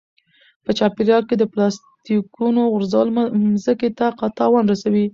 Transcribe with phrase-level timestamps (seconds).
[0.63, 3.07] په چاپیریال کې د پلاستیکونو غورځول
[3.45, 4.05] مځکې ته
[4.39, 5.05] تاوان رسوي.